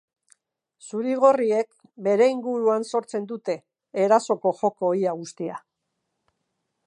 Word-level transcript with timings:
Zuri-gorriek 0.85 1.67
bere 2.07 2.29
inguruan 2.35 2.87
sortzen 2.95 3.29
dute 3.33 3.57
erasoko 4.07 4.57
joko 4.63 4.93
ia 5.05 5.13
guztia. 5.23 5.61